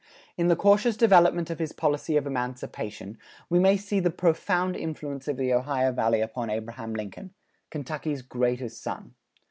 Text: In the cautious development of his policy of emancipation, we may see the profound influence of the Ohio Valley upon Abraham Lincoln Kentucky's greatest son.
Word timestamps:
In 0.35 0.47
the 0.47 0.55
cautious 0.55 0.97
development 0.97 1.51
of 1.51 1.59
his 1.59 1.73
policy 1.73 2.17
of 2.17 2.25
emancipation, 2.25 3.19
we 3.51 3.59
may 3.59 3.77
see 3.77 3.99
the 3.99 4.09
profound 4.09 4.75
influence 4.75 5.27
of 5.27 5.37
the 5.37 5.53
Ohio 5.53 5.91
Valley 5.91 6.21
upon 6.21 6.49
Abraham 6.49 6.95
Lincoln 6.95 7.35
Kentucky's 7.69 8.23
greatest 8.23 8.81
son. 8.81 9.13